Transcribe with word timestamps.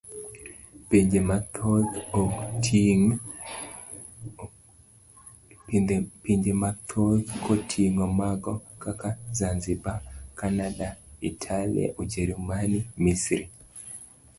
Pinje 6.19 6.53
mathoth 6.61 7.29
koting'o 7.45 8.05
mago 8.19 8.53
kaka 8.83 9.09
Zanzibar, 9.37 9.99
Cananda, 10.37 10.89
Italia, 11.29 11.87
Ujerumani, 12.01 12.79
Misri. 13.03 13.43